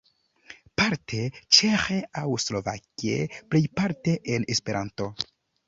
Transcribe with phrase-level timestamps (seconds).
[0.81, 1.19] Parte
[1.57, 3.21] ĉeĥe aŭ slovake,
[3.53, 5.13] plejparte en Esperanto.